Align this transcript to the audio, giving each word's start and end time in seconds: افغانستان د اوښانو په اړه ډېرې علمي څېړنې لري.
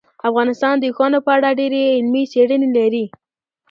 افغانستان 0.29 0.75
د 0.79 0.83
اوښانو 0.89 1.19
په 1.25 1.31
اړه 1.37 1.57
ډېرې 1.59 1.81
علمي 1.97 2.23
څېړنې 2.31 2.69
لري. 2.77 3.05